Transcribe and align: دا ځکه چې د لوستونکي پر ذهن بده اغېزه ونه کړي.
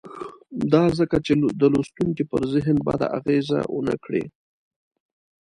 دا 0.73 0.83
ځکه 0.99 1.17
چې 1.25 1.33
د 1.61 1.63
لوستونکي 1.73 2.23
پر 2.31 2.41
ذهن 2.53 2.77
بده 2.87 3.07
اغېزه 3.17 3.59
ونه 3.75 3.95
کړي. 4.03 4.23